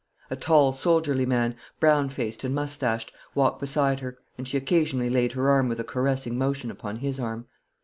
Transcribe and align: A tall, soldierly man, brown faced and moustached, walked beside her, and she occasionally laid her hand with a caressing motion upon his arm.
A 0.31 0.35
tall, 0.35 0.73
soldierly 0.73 1.27
man, 1.27 1.55
brown 1.79 2.09
faced 2.09 2.43
and 2.43 2.55
moustached, 2.55 3.11
walked 3.35 3.59
beside 3.59 3.99
her, 3.99 4.17
and 4.35 4.47
she 4.47 4.57
occasionally 4.57 5.11
laid 5.11 5.33
her 5.33 5.55
hand 5.55 5.69
with 5.69 5.79
a 5.79 5.83
caressing 5.83 6.39
motion 6.39 6.71
upon 6.71 6.95
his 6.95 7.19
arm. 7.19 7.45